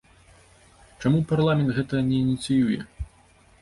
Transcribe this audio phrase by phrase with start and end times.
[1.03, 2.79] Чаму парламент гэтага не ініцыюе?